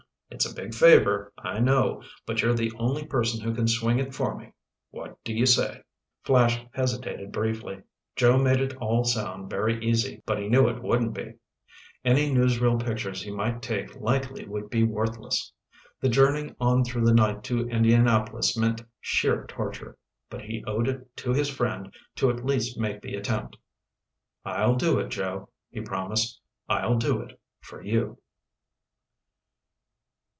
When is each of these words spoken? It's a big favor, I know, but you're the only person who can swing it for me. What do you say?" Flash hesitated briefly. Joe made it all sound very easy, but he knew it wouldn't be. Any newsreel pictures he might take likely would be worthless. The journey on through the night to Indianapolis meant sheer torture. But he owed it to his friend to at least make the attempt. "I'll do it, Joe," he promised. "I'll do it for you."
It's 0.33 0.49
a 0.49 0.55
big 0.55 0.73
favor, 0.73 1.33
I 1.37 1.59
know, 1.59 2.03
but 2.25 2.41
you're 2.41 2.53
the 2.53 2.71
only 2.79 3.05
person 3.05 3.41
who 3.41 3.53
can 3.53 3.67
swing 3.67 3.99
it 3.99 4.15
for 4.15 4.33
me. 4.33 4.53
What 4.89 5.21
do 5.25 5.33
you 5.33 5.45
say?" 5.45 5.83
Flash 6.23 6.57
hesitated 6.73 7.33
briefly. 7.33 7.81
Joe 8.15 8.37
made 8.37 8.61
it 8.61 8.77
all 8.77 9.03
sound 9.03 9.49
very 9.49 9.83
easy, 9.85 10.23
but 10.25 10.39
he 10.39 10.47
knew 10.47 10.69
it 10.69 10.81
wouldn't 10.81 11.13
be. 11.13 11.35
Any 12.05 12.33
newsreel 12.33 12.79
pictures 12.79 13.21
he 13.21 13.29
might 13.29 13.61
take 13.61 13.99
likely 13.99 14.47
would 14.47 14.69
be 14.69 14.83
worthless. 14.83 15.51
The 15.99 16.07
journey 16.09 16.55
on 16.61 16.85
through 16.85 17.03
the 17.05 17.13
night 17.13 17.43
to 17.43 17.67
Indianapolis 17.67 18.57
meant 18.57 18.85
sheer 19.01 19.45
torture. 19.47 19.97
But 20.29 20.43
he 20.43 20.63
owed 20.65 20.87
it 20.87 21.13
to 21.17 21.31
his 21.33 21.49
friend 21.49 21.93
to 22.15 22.29
at 22.29 22.45
least 22.45 22.79
make 22.79 23.01
the 23.01 23.15
attempt. 23.15 23.57
"I'll 24.45 24.75
do 24.75 24.97
it, 24.97 25.09
Joe," 25.09 25.49
he 25.69 25.81
promised. 25.81 26.39
"I'll 26.69 26.95
do 26.95 27.19
it 27.19 27.37
for 27.59 27.81
you." 27.83 28.17